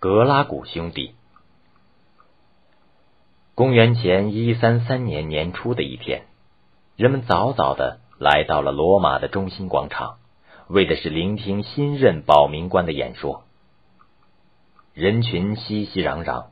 [0.00, 1.16] 格拉古兄弟。
[3.56, 6.22] 公元前一三三年年初的一天，
[6.94, 10.18] 人们早早的来到了罗马的中心广场，
[10.68, 13.42] 为的是聆听新任保民官的演说。
[14.94, 16.44] 人群熙熙攘攘，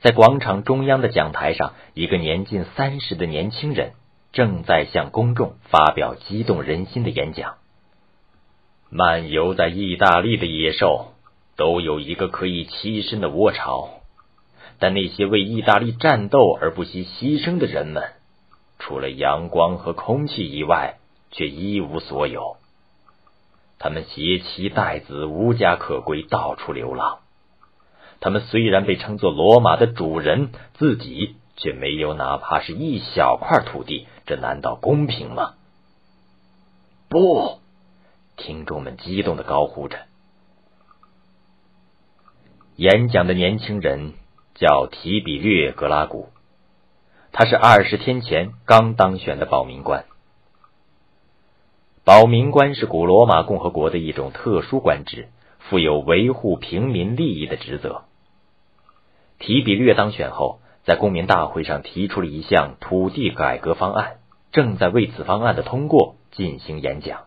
[0.00, 3.92] 在广场中央的讲台上，一个年近三十的年轻人
[4.30, 7.54] 正在向公众发表激动人心的演讲。
[8.90, 11.14] 漫游在意大利的野兽
[11.60, 14.00] 都有一个可以栖身的窝巢。
[14.78, 18.14] 但那些为意大利战斗而不惜牺牲的人们，
[18.78, 20.96] 除了阳光和空气以外，
[21.30, 22.56] 却一无所有。
[23.78, 27.18] 他们携妻带子，无家可归，到处流浪。
[28.20, 35.52] 他们虽然被称作罗马的主人，自己却没有哪怕是一小块土地，这难道公平吗？
[37.10, 37.58] 不！
[38.38, 39.98] 听众们激动的高呼着。
[42.76, 44.14] 演讲的年轻人。
[44.52, 46.28] 叫提比略格拉古，
[47.32, 50.04] 他是二十天前刚当选的保民官。
[52.04, 55.28] 保民官是古罗马共和国的一种特殊官职，
[55.60, 58.02] 负有维护平民利益的职责。
[59.38, 64.18] 提比略当选后，在公民大会上提出了一项土地改革方案，
[64.52, 67.22] 正在为此方案的通过进行演讲。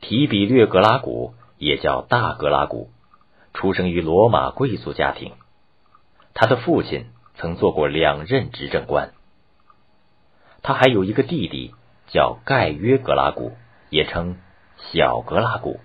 [0.00, 2.90] 提比略格拉古也叫大格拉古。
[3.52, 5.32] 出生于罗马贵族家庭，
[6.34, 9.12] 他的父亲曾做过两任执政官。
[10.62, 11.74] 他还有一个弟弟
[12.08, 13.52] 叫盖约格拉古，
[13.90, 14.38] 也称
[14.76, 15.78] 小格拉古。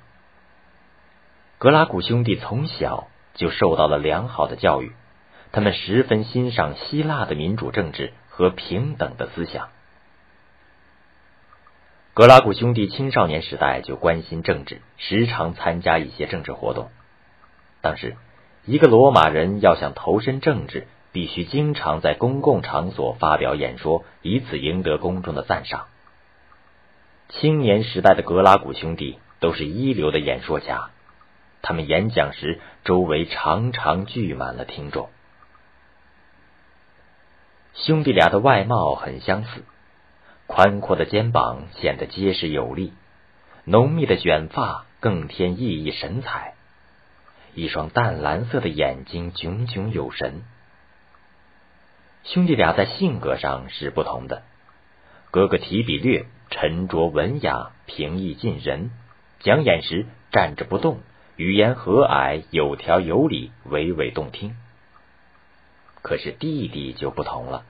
[1.59, 4.94] 格拉古兄弟从小就受到了良好的教育，
[5.52, 9.70] 他们十分欣赏希腊的民主政治和平等的思想。
[12.20, 16.89] 格拉古兄弟青少年时代就关心政治，时常参加一些政治活动。
[17.80, 18.17] 当时，
[18.66, 25.88] 一个罗马人要想投身政治，必须经常在公共场所发表演说，以此赢得公众的赞赏。
[27.30, 30.90] 青年时代的格拉古兄弟都是一流的演说家，
[31.62, 35.07] 他们演讲时，周围常常聚满了听众。
[37.75, 39.63] 兄弟俩的外貌很相似，
[40.52, 42.92] 宽阔的肩膀显得结实有力，
[43.66, 46.56] 浓密的卷发更添熠熠神采。
[47.54, 50.42] 一双淡蓝色的眼睛炯炯有神。
[52.24, 54.42] 兄弟俩在性格上是不同的。
[55.30, 58.90] 哥哥提比略沉着文雅、平易近人，
[59.42, 60.98] 讲演时站着不动，
[61.36, 64.58] 语言和蔼、有条有理、娓娓动听。
[66.02, 67.64] 可是弟弟就不同了。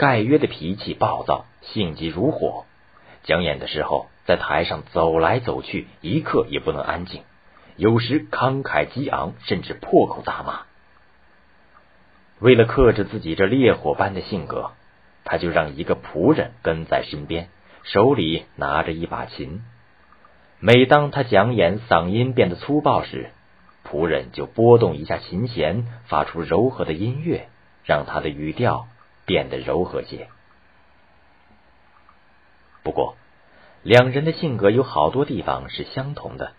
[0.00, 2.64] 盖约的脾气暴躁，性急如火，
[3.22, 7.22] 讲演的时候在台上走来走去，一刻也不能安静。
[7.76, 10.62] 有时慷慨激昂，甚至破口大骂。
[12.38, 14.70] 为了克制自己这烈火般的性格，
[15.24, 17.50] 他就让一个仆人跟在身边，
[17.82, 19.60] 手里拿着一把琴。
[20.60, 23.32] 每当他讲演嗓音变得粗暴时，
[23.86, 27.48] 仆人就拨动一下琴弦，发出柔和的音乐，
[27.84, 28.86] 让他的语调
[29.30, 30.26] 变得柔和些。
[32.82, 33.14] 不过，
[33.84, 36.50] 两人的性格有好多地方是相同的。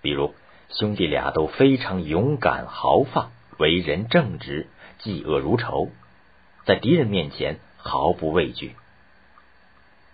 [0.00, 0.32] 比如，
[0.68, 4.68] 兄弟俩都非常勇敢豪放，为人正直，
[5.00, 5.90] 嫉恶如仇，
[6.66, 8.76] 在敌人面前毫不畏惧。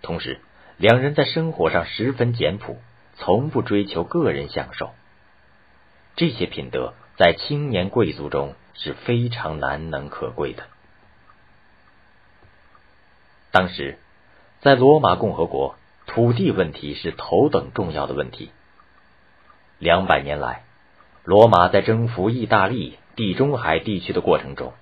[0.01, 0.41] 同时，
[0.77, 2.79] 两人在生活上十分简朴，
[3.13, 4.89] 从不追求个人享受。
[6.15, 10.63] 这些品德在青年贵族中是非常难能可贵的。
[13.55, 13.97] 当时，
[14.59, 15.75] 在罗马共和国，
[16.07, 18.49] 土地问题是头等重要的问题。
[19.79, 20.65] 两百年来，
[21.23, 24.73] 罗马在征服意大利、地中海地区的过程中，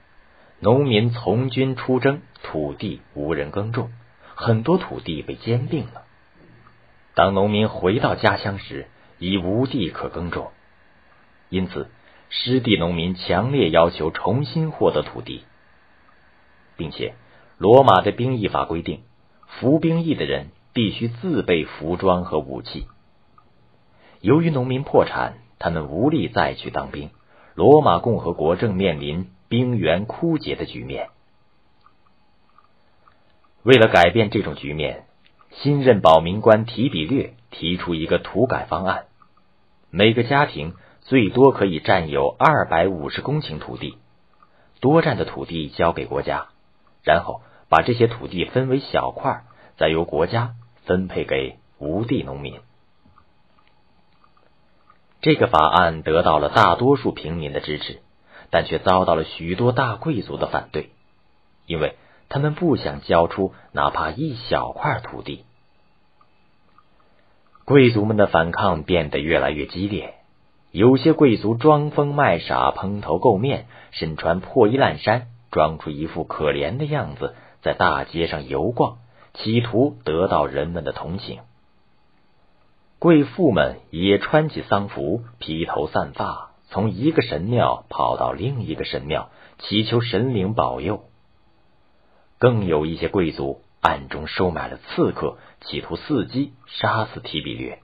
[0.60, 3.94] 农民从军出征，土地无人耕种，
[4.34, 6.06] 很多土地被兼并了。
[7.14, 8.88] 当农民回到家乡时，
[9.20, 10.50] 已无地可耕种，
[11.50, 11.92] 因此
[12.32, 15.44] 失地农民强烈要求重新获得土地，
[16.76, 17.14] 并且
[17.58, 19.02] 罗马的兵役法规定，
[19.48, 22.88] 服兵役的人必须自备服装和武器。
[24.22, 27.12] 由于农民破产，他们无力再去当兵。
[27.56, 31.10] 罗马共和国正面临兵源枯竭的局面。
[33.62, 35.06] 为了改变这种局面，
[35.52, 39.06] 新任保民官提比略提出一个土改方案：
[39.92, 43.98] 每个家庭最多可以占有二百五十公顷土地，
[44.82, 46.48] 多占的土地交给国家，
[47.04, 49.44] 然后把这些土地分为小块，
[49.78, 50.56] 再由国家
[50.86, 52.60] 分配给无地农民。
[55.22, 58.02] 这个法案得到了大多数平民的支持，
[58.50, 60.90] 但却遭到了许多大贵族的反对，
[61.66, 61.96] 因为
[62.30, 65.46] 他们不想交出哪怕一小块土地。
[67.66, 70.16] 贵族们的反抗变得越来越激烈，
[70.72, 78.98] 有些贵族装疯卖傻、蓬头垢面，身穿破衣烂衫，装出一副可怜的样子，在大街上游逛，
[79.34, 81.40] 企图得到人们的同情。
[83.00, 89.30] 贵妇们也穿起丧服，披头散发，从一个神庙跑到另一个神庙，
[89.60, 91.06] 祈求神灵保佑。
[92.38, 93.62] 更有一些贵族。
[93.86, 97.80] 暗中收买了刺客，企图伺机杀死提比略。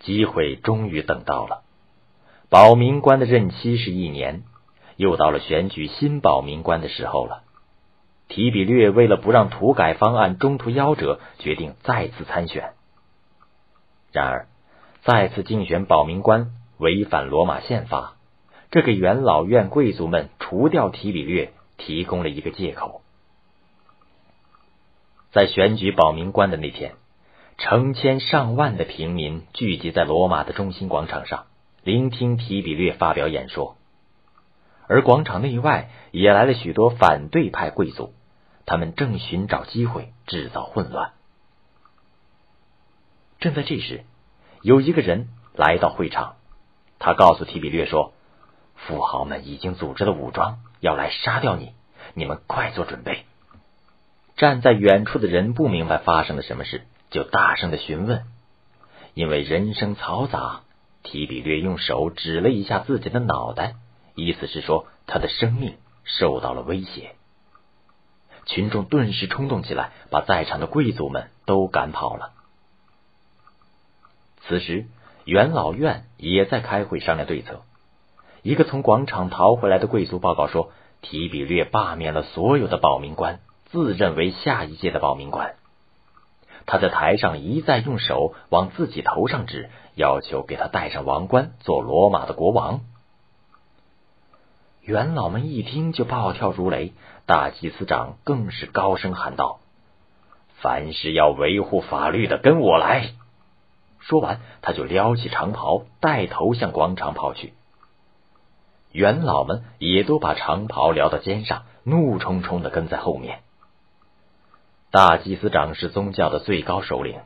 [0.00, 1.62] 机会终于等到了，
[2.48, 4.44] 保民官的任期是一年，
[4.96, 7.42] 又到了选举新保民官的时候了。
[8.28, 12.72] 提比略为了不让土改方案中途夭折，决定再次参选。
[14.10, 14.48] 然而，
[15.02, 18.14] 再次竞选保民官违反罗马宪法，
[18.72, 23.02] 这给元老院贵族们除掉提比略提供了一个借口。
[25.30, 26.94] 在选举保民官的那天，
[27.58, 31.46] 成千上万的平民聚集在罗马的中心广场上，
[31.84, 33.76] 聆听提比略发表演说。
[34.88, 38.14] 而广场内外也来了许多反对派贵族，
[38.64, 41.12] 他们正寻找机会制造混乱。
[43.38, 44.04] 正在这时，
[44.62, 46.36] 有一个人来到会场，
[46.98, 48.14] 他告诉提比略说
[48.74, 51.74] ：“富豪们已经组织了武装，要来杀掉你，
[52.14, 53.24] 你们快做准备。”
[54.36, 58.24] 站在远处的人不明白发生了什么事，就大声的询问。
[59.14, 60.60] 因为人声嘈杂，
[61.02, 63.76] 提比略用手指了一下自己的脑袋，
[64.16, 67.14] 意思是说他的生命受到了威胁。
[68.46, 72.32] 群众顿时冲动起来，把在场的贵族们都赶跑了。
[74.40, 74.86] 此时，
[75.24, 77.62] 元老院也在开会商量对策。
[78.42, 80.70] 一个从广场逃回来的贵族报告说，
[81.02, 83.40] 提比略罢免了所有的保民官。
[83.66, 85.56] 自认为下一届的保民官，
[86.66, 92.82] 他在台上一再用手往自己头上指，要求给他戴上王冠，做罗马的国王。
[94.86, 96.92] 元老们一听就暴跳如雷，
[97.26, 99.58] 大祭司长更是高声喊道
[100.62, 103.10] ：“凡是要维护法律的，跟我来！”
[103.98, 107.52] 说完，他就撩起长袍，带头向广场跑去。
[108.92, 113.40] 元老们也都把长袍撩到肩上，怒冲冲的跟在后面。
[114.92, 117.18] 大祭司长是宗教的最高首领，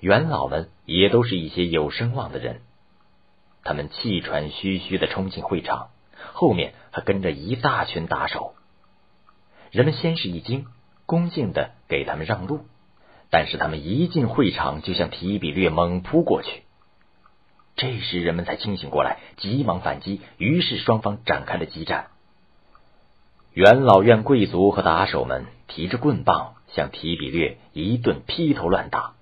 [0.00, 2.62] 元老们也都是一些有声望的人。
[3.62, 5.88] 他们气喘吁吁的冲进会场，
[6.32, 8.54] 后面还跟着一大群打手。
[9.70, 10.66] 人们先是一惊，
[11.04, 12.60] 恭敬的给他们让路，
[13.30, 16.62] 但是他们一进会场就向提比略猛扑过去。
[17.76, 22.06] 这时人们才清醒过来，急忙反击，于是双方展开了激战。
[23.52, 26.54] 元老院贵族和打手们提着棍棒。
[26.74, 29.14] 向提比略一顿劈头乱打，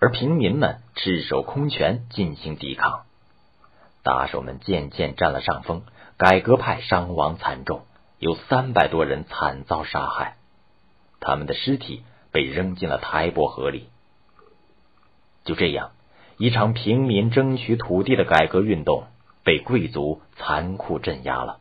[0.00, 3.04] 而平民们赤手空拳进行抵抗。
[4.02, 5.84] 打手们渐渐占了上风，
[6.16, 7.84] 改革派伤亡惨重，
[8.18, 10.36] 有三百多人惨遭杀害，
[11.20, 13.88] 他们的尸体被扔进了台伯河里。
[15.44, 15.92] 就这样，
[16.36, 19.04] 一场平民争取土地的改革运动
[19.44, 21.58] 被贵族残酷镇压了。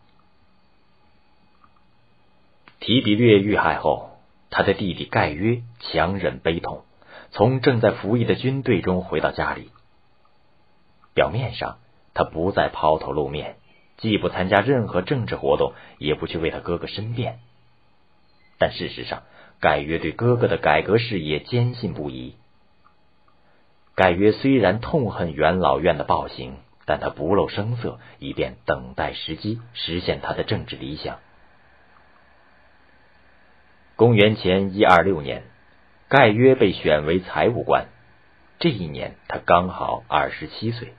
[2.79, 4.09] 提比略遇害后。
[4.53, 6.83] 他的弟弟盖约强忍悲痛，
[7.31, 9.69] 从正在服役的军队中回到家里。
[11.13, 11.77] 表面上，
[12.13, 13.55] 他不再抛头露面，
[13.97, 17.39] 既不参加任何政治活动，也不去为他哥哥申辩。
[18.57, 19.23] 但事实上，
[19.59, 22.35] 盖约对哥哥的改革事业坚信不疑。
[23.95, 31.19] 盖约虽然痛恨元老院的暴行，但他不露声色，以便等待时机实现他的政治理想。
[33.95, 35.43] 公元前一二六年，
[36.07, 37.87] 盖约被选为财务官。
[38.59, 40.93] 这一年，他刚好二十七岁。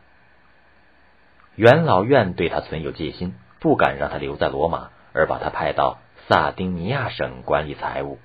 [1.55, 8.19] 元老院对他存有戒心，不敢让他留在罗马，而把他派到萨丁尼亚省管理财务。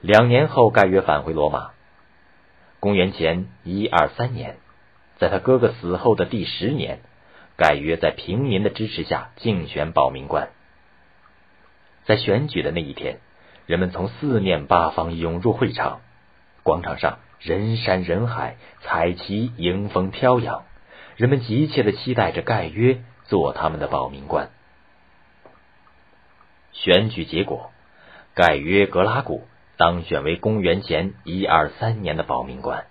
[0.00, 1.70] 两年后，盖约返回罗马。
[2.80, 4.56] 公元前一二三年，
[5.16, 7.00] 在他哥哥死后的第十年，
[7.56, 10.50] 盖约在平民的支持下竞选保民官。
[12.04, 13.18] 在选举的那一天，
[13.66, 16.00] 人们从四面八方涌入会场，
[16.64, 20.64] 广场上人山人海，彩旗迎风飘扬，
[21.16, 24.50] 人们急切的期待着盖约做他们的保民官。
[26.72, 27.70] 选举结果，
[28.34, 32.86] 盖约格拉古当选为公元前一二三年的保民官。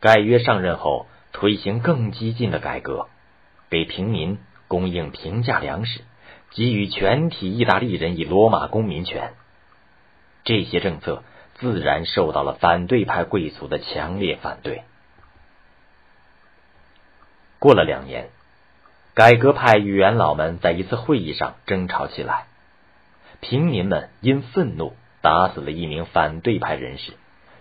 [0.00, 3.08] 盖约上任后，推行更激进的改革，
[3.70, 6.00] 给平民供应平价粮食，
[6.50, 9.34] 给予全体意大利人以罗马公民权。
[10.44, 11.22] 这些政策
[11.54, 14.82] 自然受到了反对派贵族的强烈反对。
[17.62, 18.30] 过了两年，
[19.14, 22.46] 改革派与元老们在一次会议上争吵起来，
[23.38, 27.12] 平民们因愤怒打死了一名反对派人士，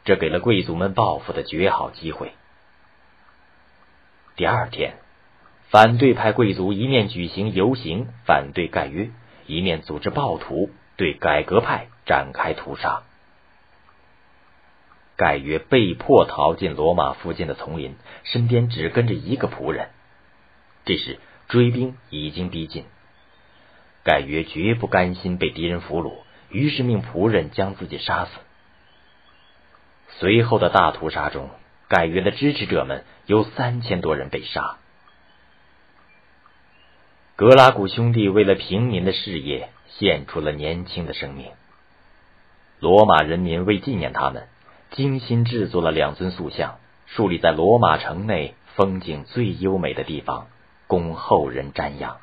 [0.03, 2.31] 这给了贵族们报复的绝好机会。
[4.35, 4.95] 第二天，
[5.69, 9.11] 反对派贵族一面举行游行反对盖约，
[9.45, 13.03] 一面组织暴徒对改革派展开屠杀。
[15.21, 19.89] 盖约被迫逃进罗马附近的丛林，身边只跟着一个仆人。
[20.83, 22.85] 这时追兵已经逼近，
[24.03, 28.31] 盖约绝不甘心被敌人俘虏，于是命仆人将自己杀死。
[30.17, 31.51] 随后的大屠杀中，
[31.87, 34.77] 盖约的支持者们有三千多人被杀。
[37.35, 41.51] 格拉古兄弟为了平民的事业献出了年轻的生命，
[42.79, 44.47] 罗马人民为纪念他们。
[44.91, 50.47] 精心制作了两尊塑像，树立在罗马城内风景最优美的地方，
[50.87, 52.17] 供后人瞻仰。